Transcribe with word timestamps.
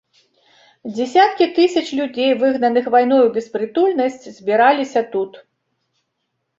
Дзесяткі 0.95 1.47
тысяч 1.57 1.83
людзей, 2.01 2.31
выгнаных 2.41 2.85
вайной 2.97 3.21
у 3.29 3.31
беспрытульнасць, 3.39 4.21
збіраліся 4.41 5.09
тут. 5.17 5.31